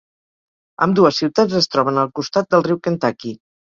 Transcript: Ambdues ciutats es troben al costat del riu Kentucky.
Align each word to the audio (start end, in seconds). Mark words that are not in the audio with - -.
Ambdues 0.85 1.19
ciutats 1.21 1.57
es 1.61 1.69
troben 1.75 2.01
al 2.05 2.11
costat 2.21 2.51
del 2.55 2.67
riu 2.69 2.81
Kentucky. 2.89 3.37